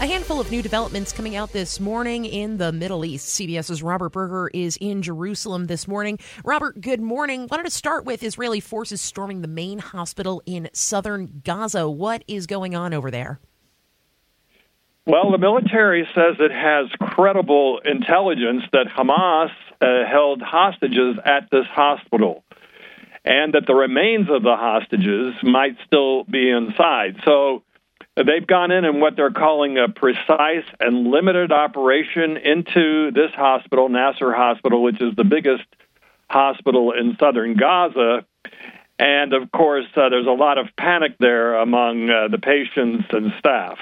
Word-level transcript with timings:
A 0.00 0.06
handful 0.06 0.38
of 0.38 0.48
new 0.52 0.62
developments 0.62 1.12
coming 1.12 1.34
out 1.34 1.52
this 1.52 1.80
morning 1.80 2.24
in 2.24 2.56
the 2.56 2.70
Middle 2.70 3.04
East. 3.04 3.36
CBS's 3.36 3.82
Robert 3.82 4.10
Berger 4.10 4.48
is 4.54 4.78
in 4.80 5.02
Jerusalem 5.02 5.66
this 5.66 5.88
morning. 5.88 6.20
Robert, 6.44 6.80
good 6.80 7.00
morning. 7.00 7.48
Wanted 7.50 7.64
to 7.64 7.70
start 7.70 8.04
with 8.04 8.22
Israeli 8.22 8.60
forces 8.60 9.00
storming 9.00 9.42
the 9.42 9.48
main 9.48 9.80
hospital 9.80 10.40
in 10.46 10.70
southern 10.72 11.42
Gaza. 11.44 11.90
What 11.90 12.22
is 12.28 12.46
going 12.46 12.76
on 12.76 12.94
over 12.94 13.10
there? 13.10 13.40
Well, 15.04 15.32
the 15.32 15.38
military 15.38 16.08
says 16.14 16.36
it 16.38 16.52
has 16.52 16.86
credible 17.00 17.80
intelligence 17.84 18.62
that 18.70 18.86
Hamas 18.96 19.50
uh, 19.80 20.08
held 20.08 20.40
hostages 20.42 21.16
at 21.24 21.48
this 21.50 21.66
hospital 21.66 22.44
and 23.24 23.54
that 23.54 23.66
the 23.66 23.74
remains 23.74 24.28
of 24.30 24.44
the 24.44 24.54
hostages 24.54 25.34
might 25.42 25.76
still 25.84 26.22
be 26.22 26.48
inside. 26.50 27.16
So 27.24 27.64
They've 28.26 28.46
gone 28.46 28.72
in 28.72 28.84
in 28.84 29.00
what 29.00 29.14
they're 29.14 29.30
calling 29.30 29.78
a 29.78 29.88
precise 29.88 30.64
and 30.80 31.06
limited 31.06 31.52
operation 31.52 32.36
into 32.36 33.12
this 33.12 33.30
hospital, 33.34 33.88
Nasser 33.88 34.32
Hospital, 34.32 34.82
which 34.82 35.00
is 35.00 35.14
the 35.16 35.24
biggest 35.24 35.64
hospital 36.28 36.92
in 36.92 37.16
southern 37.20 37.54
Gaza. 37.56 38.26
And 38.98 39.32
of 39.32 39.52
course, 39.52 39.86
uh, 39.96 40.08
there's 40.08 40.26
a 40.26 40.30
lot 40.30 40.58
of 40.58 40.66
panic 40.76 41.12
there 41.20 41.54
among 41.54 42.10
uh, 42.10 42.28
the 42.28 42.38
patients 42.38 43.04
and 43.12 43.32
staff. 43.38 43.78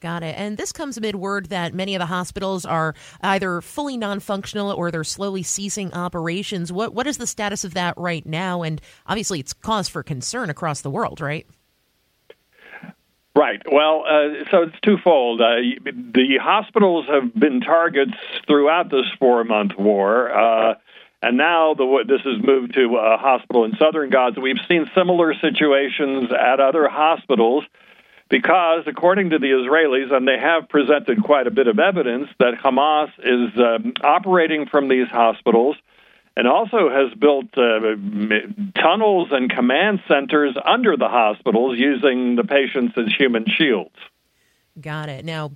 Got 0.00 0.22
it. 0.22 0.36
And 0.38 0.56
this 0.56 0.70
comes 0.70 0.96
amid 0.96 1.16
word 1.16 1.46
that 1.46 1.74
many 1.74 1.94
of 1.94 1.98
the 1.98 2.06
hospitals 2.06 2.64
are 2.64 2.94
either 3.22 3.60
fully 3.60 3.96
non 3.96 4.20
functional 4.20 4.70
or 4.70 4.90
they're 4.90 5.02
slowly 5.02 5.42
ceasing 5.42 5.92
operations. 5.94 6.70
What, 6.70 6.94
what 6.94 7.06
is 7.06 7.16
the 7.16 7.26
status 7.26 7.64
of 7.64 7.74
that 7.74 7.94
right 7.96 8.24
now? 8.24 8.62
And 8.62 8.80
obviously, 9.06 9.40
it's 9.40 9.54
cause 9.54 9.88
for 9.88 10.02
concern 10.02 10.50
across 10.50 10.82
the 10.82 10.90
world, 10.90 11.20
right? 11.20 11.46
Right. 13.36 13.60
Well, 13.70 14.04
uh, 14.08 14.44
so 14.52 14.62
it's 14.62 14.78
twofold. 14.80 15.40
Uh, 15.40 15.56
the 15.84 16.38
hospitals 16.40 17.06
have 17.08 17.34
been 17.34 17.60
targets 17.60 18.12
throughout 18.46 18.90
this 18.90 19.06
four-month 19.18 19.72
war, 19.76 20.30
uh, 20.30 20.74
and 21.20 21.36
now 21.36 21.74
the, 21.74 22.04
this 22.06 22.20
has 22.20 22.40
moved 22.40 22.74
to 22.74 22.96
a 22.96 23.16
hospital 23.16 23.64
in 23.64 23.74
southern 23.76 24.10
Gaza. 24.10 24.40
We've 24.40 24.60
seen 24.68 24.88
similar 24.94 25.34
situations 25.34 26.30
at 26.30 26.60
other 26.60 26.86
hospitals 26.86 27.64
because, 28.28 28.84
according 28.86 29.30
to 29.30 29.40
the 29.40 29.46
Israelis, 29.46 30.12
and 30.12 30.28
they 30.28 30.38
have 30.38 30.68
presented 30.68 31.24
quite 31.24 31.48
a 31.48 31.50
bit 31.50 31.66
of 31.66 31.80
evidence 31.80 32.28
that 32.38 32.54
Hamas 32.62 33.10
is 33.18 33.50
um, 33.58 33.94
operating 34.02 34.66
from 34.66 34.88
these 34.88 35.08
hospitals 35.08 35.76
and 36.36 36.48
also 36.48 36.90
has 36.90 37.12
built 37.18 37.46
uh, 37.56 37.94
tunnels 38.80 39.28
and 39.30 39.50
command 39.50 40.00
centers 40.08 40.56
under 40.64 40.96
the 40.96 41.08
hospitals 41.08 41.78
using 41.78 42.36
the 42.36 42.44
patients 42.44 42.94
as 42.96 43.12
human 43.16 43.44
shields. 43.46 43.94
Got 44.80 45.08
it. 45.08 45.24
Now, 45.24 45.52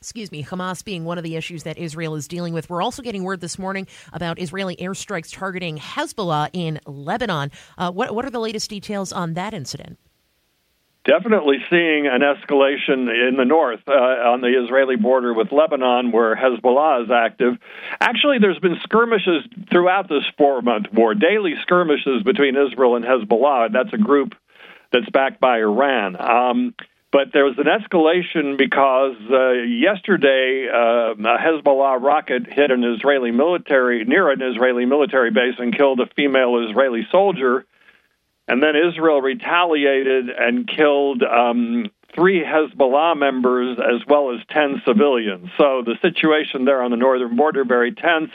excuse 0.00 0.32
me, 0.32 0.42
Hamas 0.42 0.84
being 0.84 1.04
one 1.04 1.18
of 1.18 1.24
the 1.24 1.36
issues 1.36 1.62
that 1.62 1.78
Israel 1.78 2.16
is 2.16 2.26
dealing 2.26 2.52
with. 2.52 2.68
We're 2.68 2.82
also 2.82 3.02
getting 3.02 3.22
word 3.22 3.40
this 3.40 3.56
morning 3.56 3.86
about 4.12 4.40
Israeli 4.40 4.74
airstrikes 4.76 5.32
targeting 5.32 5.78
Hezbollah 5.78 6.50
in 6.52 6.80
Lebanon. 6.86 7.52
Uh, 7.78 7.92
what, 7.92 8.12
what 8.12 8.24
are 8.24 8.30
the 8.30 8.40
latest 8.40 8.68
details 8.68 9.12
on 9.12 9.34
that 9.34 9.54
incident? 9.54 9.98
Definitely 11.04 11.58
seeing 11.68 12.06
an 12.06 12.20
escalation 12.20 13.08
in 13.28 13.36
the 13.36 13.44
north 13.44 13.80
uh, 13.88 13.92
on 13.92 14.40
the 14.40 14.62
Israeli 14.62 14.96
border 14.96 15.34
with 15.34 15.52
Lebanon, 15.52 16.12
where 16.12 16.36
Hezbollah 16.36 17.04
is 17.04 17.10
active. 17.10 17.58
Actually, 18.00 18.38
there's 18.38 18.58
been 18.58 18.78
skirmishes 18.82 19.44
throughout 19.70 20.08
this 20.08 20.24
four 20.38 20.62
month 20.62 20.86
war, 20.92 21.14
daily 21.14 21.54
skirmishes 21.62 22.22
between 22.22 22.56
Israel 22.56 22.96
and 22.96 23.04
Hezbollah. 23.04 23.72
That's 23.72 23.92
a 23.92 23.98
group 23.98 24.34
that's 24.92 25.08
backed 25.10 25.40
by 25.40 25.58
Iran. 25.58 26.16
Um, 26.20 26.74
but 27.10 27.28
there 27.34 27.44
was 27.44 27.58
an 27.58 27.66
escalation 27.66 28.56
because 28.56 29.16
uh, 29.30 29.50
yesterday 29.50 30.66
uh, 30.72 31.12
a 31.12 31.38
Hezbollah 31.38 32.00
rocket 32.00 32.46
hit 32.50 32.70
an 32.70 32.84
Israeli 32.84 33.30
military 33.30 34.04
near 34.04 34.30
an 34.30 34.40
Israeli 34.40 34.86
military 34.86 35.30
base 35.30 35.56
and 35.58 35.76
killed 35.76 36.00
a 36.00 36.06
female 36.16 36.66
Israeli 36.68 37.06
soldier 37.10 37.66
and 38.48 38.62
then 38.62 38.74
Israel 38.76 39.20
retaliated 39.20 40.28
and 40.28 40.66
killed 40.66 41.22
um, 41.22 41.90
three 42.14 42.42
Hezbollah 42.42 43.16
members 43.16 43.78
as 43.78 44.06
well 44.06 44.32
as 44.32 44.40
10 44.50 44.82
civilians. 44.86 45.48
So 45.56 45.82
the 45.84 45.96
situation 46.02 46.64
there 46.64 46.82
on 46.82 46.90
the 46.90 46.96
northern 46.96 47.36
border 47.36 47.64
very 47.64 47.92
tense. 47.92 48.30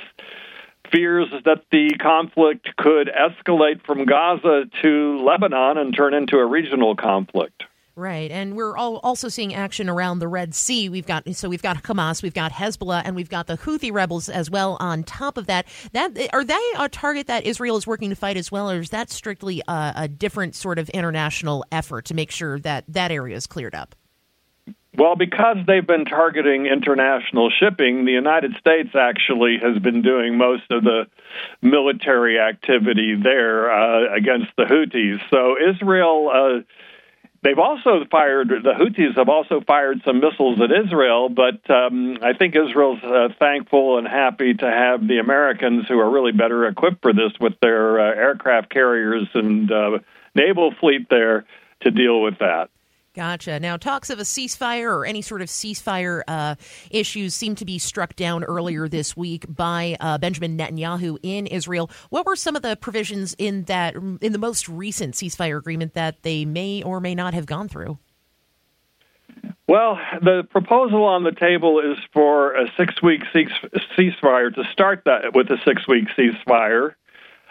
Fears 0.92 1.28
that 1.44 1.64
the 1.70 1.90
conflict 2.02 2.70
could 2.78 3.10
escalate 3.10 3.86
from 3.86 4.06
Gaza 4.06 4.64
to 4.82 5.22
Lebanon 5.22 5.78
and 5.78 5.94
turn 5.94 6.14
into 6.14 6.38
a 6.38 6.46
regional 6.46 6.96
conflict. 6.96 7.64
Right, 7.98 8.30
and 8.30 8.56
we're 8.56 8.78
all 8.78 8.98
also 8.98 9.28
seeing 9.28 9.56
action 9.56 9.90
around 9.90 10.20
the 10.20 10.28
Red 10.28 10.54
Sea. 10.54 10.88
We've 10.88 11.08
got 11.08 11.36
so 11.36 11.50
we've 11.50 11.64
got 11.64 11.82
Hamas, 11.82 12.22
we've 12.22 12.32
got 12.32 12.52
Hezbollah, 12.52 13.02
and 13.04 13.16
we've 13.16 13.28
got 13.28 13.48
the 13.48 13.58
Houthi 13.58 13.92
rebels 13.92 14.30
as 14.30 14.52
well. 14.52 14.78
On 14.80 15.02
top 15.02 15.36
of 15.36 15.48
that, 15.48 15.66
that 15.94 16.16
are 16.32 16.44
they 16.44 16.62
a 16.78 16.90
target 16.90 17.26
that 17.26 17.48
Israel 17.48 17.76
is 17.76 17.88
working 17.88 18.12
to 18.12 18.16
fight 18.16 18.38
as 18.38 18.52
well, 18.52 18.70
or 18.70 18.82
is 18.82 18.92
that 18.92 19.10
strictly 19.10 19.64
a, 19.68 19.94
a 19.96 20.08
different 20.08 20.54
sort 20.54 20.78
of 20.78 20.90
international 20.90 21.66
effort 21.72 22.06
to 22.06 22.14
make 22.14 22.30
sure 22.30 22.60
that 22.60 22.84
that 22.88 23.12
area 23.12 23.36
is 23.36 23.48
cleared 23.48 23.74
up? 23.74 23.96
Well, 24.96 25.16
because 25.16 25.58
they've 25.66 25.86
been 25.86 26.06
targeting 26.06 26.68
international 26.68 27.50
shipping, 27.50 28.06
the 28.06 28.12
United 28.12 28.58
States 28.58 28.90
actually 28.94 29.58
has 29.60 29.82
been 29.82 30.04
doing 30.04 30.38
most 30.38 30.70
of 30.70 30.84
the 30.84 31.08
military 31.64 32.40
activity 32.40 33.16
there 33.16 33.72
uh, 33.72 34.16
against 34.16 34.52
the 34.56 34.66
Houthis. 34.66 35.20
So 35.32 35.56
Israel. 35.58 36.30
Uh, 36.32 36.62
They've 37.44 37.60
also 37.60 38.04
fired, 38.10 38.50
the 38.50 38.74
Houthis 38.74 39.16
have 39.18 39.30
also 39.30 39.62
fired 39.62 40.02
some 40.04 40.20
missiles 40.20 40.60
at 40.60 40.72
Israel, 40.72 41.30
but 41.30 41.70
um, 41.70 42.18
I 42.22 42.34
think 42.34 42.56
Israel's 42.56 43.04
uh, 43.04 43.30
thankful 43.40 44.00
and 44.00 44.08
happy 44.08 44.56
to 44.56 44.66
have 44.66 45.08
the 45.08 45.20
Americans 45.20 45.86
who 45.88 46.00
are 46.00 46.10
really 46.10 46.32
better 46.32 46.66
equipped 46.66 47.02
for 47.02 47.14
this 47.14 47.32
with 47.40 47.54
their 47.62 48.00
uh, 48.00 48.16
aircraft 48.16 48.70
carriers 48.72 49.28
and 49.36 49.72
uh, 49.72 50.00
naval 50.34 50.74
fleet 50.80 51.08
there 51.10 51.46
to 51.82 51.92
deal 51.92 52.22
with 52.22 52.40
that. 52.40 52.70
Gotcha. 53.18 53.60
Now, 53.60 53.78
talks 53.78 54.12
of 54.12 54.20
a 54.20 54.22
ceasefire 54.22 54.92
or 54.92 55.04
any 55.04 55.24
sort 55.24 55.42
of 55.42 55.48
ceasefire 55.48 56.22
uh, 56.28 56.54
issues 56.92 57.34
seem 57.34 57.56
to 57.56 57.66
be 57.66 57.80
struck 57.80 58.16
down 58.16 58.44
earlier 58.44 58.88
this 58.88 59.18
week 59.18 59.44
by 59.50 59.98
uh, 60.00 60.20
Benjamin 60.20 60.56
Netanyahu 60.56 61.18
in 61.24 61.48
Israel. 61.48 61.90
What 62.12 62.28
were 62.28 62.36
some 62.36 62.56
of 62.56 62.62
the 62.62 62.76
provisions 62.76 63.36
in 63.40 63.64
that 63.64 63.96
in 63.96 64.34
the 64.34 64.38
most 64.38 64.70
recent 64.70 65.16
ceasefire 65.16 65.58
agreement 65.58 65.96
that 65.96 66.22
they 66.22 66.46
may 66.46 66.84
or 66.84 67.00
may 67.00 67.16
not 67.16 67.34
have 67.34 67.48
gone 67.48 67.68
through? 67.68 67.98
Well, 69.68 69.98
the 70.22 70.44
proposal 70.48 71.04
on 71.04 71.24
the 71.24 71.32
table 71.32 71.80
is 71.80 71.98
for 72.14 72.54
a 72.54 72.72
six-week 72.78 73.22
ceasefire 73.34 74.54
to 74.54 74.64
start 74.72 75.02
that 75.06 75.34
with 75.34 75.50
a 75.50 75.58
six-week 75.66 76.10
ceasefire. 76.16 76.94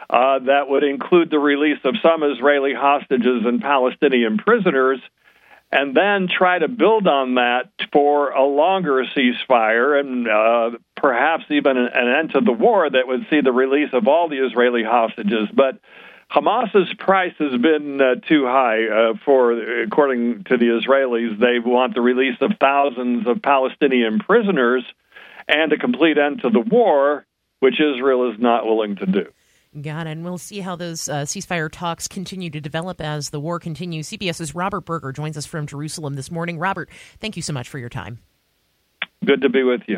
Uh, 0.09 0.39
that 0.39 0.69
would 0.69 0.85
include 0.85 1.31
the 1.31 1.41
release 1.41 1.81
of 1.83 1.97
some 2.01 2.23
Israeli 2.23 2.73
hostages 2.73 3.43
and 3.45 3.61
Palestinian 3.61 4.39
prisoners 4.39 5.01
and 5.73 5.97
then 5.97 6.29
try 6.29 6.59
to 6.59 6.69
build 6.69 7.07
on 7.07 7.35
that 7.35 7.71
for 7.93 8.31
a 8.31 8.45
longer 8.45 9.05
ceasefire 9.17 9.99
and 9.99 10.29
uh, 10.29 10.79
perhaps 10.97 11.45
even 11.51 11.77
an, 11.77 11.89
end 11.93 12.31
to 12.31 12.41
the 12.41 12.53
war 12.53 12.89
that 12.89 13.07
would 13.07 13.27
see 13.31 13.41
the 13.41 13.53
release 13.53 13.91
of 13.93 14.07
all 14.07 14.29
the 14.29 14.45
Israeli 14.47 14.85
hostages. 14.85 15.49
But 15.53 15.81
Hamas's 16.31 16.93
price 16.99 17.35
has 17.39 17.61
been 17.61 18.01
uh, 18.01 18.17
too 18.29 18.47
high 18.47 18.87
uh, 18.87 19.15
for, 19.25 19.83
according 19.83 20.45
to 20.45 20.57
the 20.57 20.67
Israelis, 20.67 21.39
they 21.39 21.59
want 21.59 21.95
the 21.95 22.01
release 22.01 22.37
of 22.41 22.53
thousands 22.61 23.27
of 23.27 23.43
Palestinian 23.43 24.19
prisoners 24.21 24.85
and 25.49 25.73
a 25.73 25.79
complete 25.79 26.19
end 26.19 26.43
to 26.43 26.51
the 26.51 26.61
war, 26.61 27.25
which 27.61 27.81
Israel 27.81 28.33
is 28.33 28.39
not 28.39 28.67
willing 28.67 28.97
to 28.97 29.07
do. 29.07 29.27
Got 29.81 30.07
it. 30.07 30.11
And 30.11 30.25
we'll 30.25 30.39
see 30.39 30.61
how 30.61 30.77
those 30.77 31.09
uh, 31.09 31.23
ceasefire 31.23 31.71
talks 31.71 32.09
continue 32.09 32.51
to 32.51 32.61
develop 32.61 33.01
as 33.01 33.31
the 33.31 33.41
war 33.41 33.59
continues. 33.59 34.09
CBS's 34.09 34.55
Robert 34.55 34.83
Berger 34.83 35.13
joins 35.13 35.37
us 35.37 35.45
from 35.45 35.67
Jerusalem 35.67 36.15
this 36.15 36.31
morning. 36.31 36.59
Robert, 36.59 36.89
thank 37.21 37.37
you 37.37 37.43
so 37.43 37.53
much 37.53 37.69
for 37.69 37.79
your 37.79 37.89
time. 37.89 38.19
Good 39.25 39.43
to 39.43 39.49
be 39.49 39.63
with 39.63 39.83
you. 39.87 39.95